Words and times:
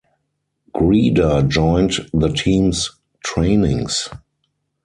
Grieder 0.73 1.43
joined 1.43 2.09
the 2.11 2.29
team’s 2.29 2.89
trainings. 3.23 4.09